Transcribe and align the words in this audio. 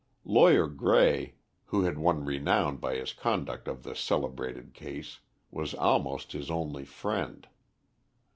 Lawyer 0.25 0.67
Grey, 0.67 1.35
who 1.65 1.83
had 1.83 1.99
won 1.99 2.25
renown 2.25 2.77
by 2.77 2.95
his 2.95 3.13
conduct 3.13 3.67
of 3.67 3.83
the 3.83 3.95
celebrated 3.95 4.73
case, 4.73 5.19
was 5.51 5.75
almost 5.75 6.31
his 6.31 6.49
only 6.49 6.85
friend. 6.85 7.47